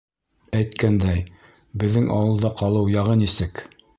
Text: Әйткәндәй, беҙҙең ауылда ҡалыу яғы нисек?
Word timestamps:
Әйткәндәй, 0.59 1.21
беҙҙең 1.83 2.09
ауылда 2.17 2.53
ҡалыу 2.63 2.91
яғы 2.97 3.21
нисек? 3.23 3.63